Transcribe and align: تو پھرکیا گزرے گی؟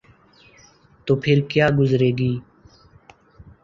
تو 1.05 1.11
پھرکیا 1.21 1.65
گزرے 1.79 2.09
گی؟ 2.17 2.33